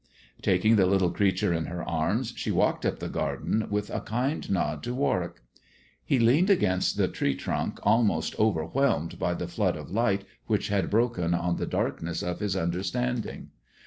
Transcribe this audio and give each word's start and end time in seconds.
Taking 0.41 0.77
the 0.77 0.87
little 0.87 1.11
creature 1.11 1.53
in 1.53 1.65
her 1.67 1.87
arms, 1.87 2.33
she 2.35 2.49
walked 2.49 2.87
up 2.87 2.97
the 2.97 3.07
garden, 3.07 3.67
with 3.69 3.91
a 3.91 4.01
kind 4.01 4.49
nod 4.49 4.81
to 4.81 4.95
Warwick, 4.95 5.41
He 6.03 6.17
leaned 6.17 6.49
against 6.49 6.97
the 6.97 7.07
tree 7.07 7.35
trunk 7.35 7.77
almost 7.83 8.33
overwhelmed 8.39 9.19
by 9.19 9.35
the 9.35 9.47
flood 9.47 9.75
of 9.77 9.91
light 9.91 10.23
which 10.47 10.69
had 10.69 10.89
broken 10.89 11.35
on 11.35 11.57
the 11.57 11.67
darkness 11.67 12.23
of 12.23 12.39
his 12.39 12.55
understanding. 12.55 13.51